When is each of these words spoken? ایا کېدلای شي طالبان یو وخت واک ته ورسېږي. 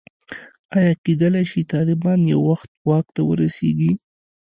ایا 0.75 0.93
کېدلای 1.03 1.45
شي 1.51 1.61
طالبان 1.73 2.19
یو 2.31 2.39
وخت 2.49 2.69
واک 2.87 3.05
ته 3.15 3.21
ورسېږي. 3.29 3.91